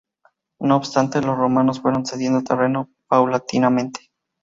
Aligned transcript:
No 0.61 0.77
obstante, 0.77 1.21
los 1.21 1.37
rumanos 1.37 1.79
fueron 1.79 2.07
cediendo 2.07 2.41
terreno 2.41 2.89
paulatinamente. 3.07 4.09